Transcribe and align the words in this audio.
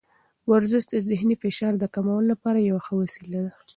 ورزش 0.51 0.83
د 0.89 0.95
ذهني 1.09 1.35
فشار 1.43 1.73
د 1.79 1.85
کمولو 1.95 2.29
لپاره 2.33 2.59
یوه 2.69 2.81
ښه 2.85 2.93
وسیله 3.01 3.39
ده. 3.45 3.53